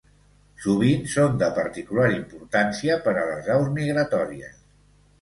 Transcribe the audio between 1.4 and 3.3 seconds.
de particular importància per